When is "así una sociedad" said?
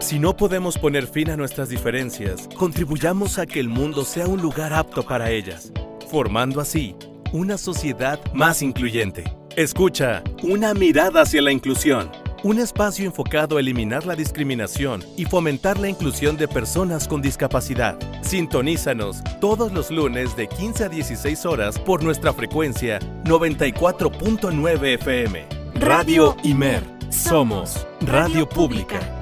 6.60-8.20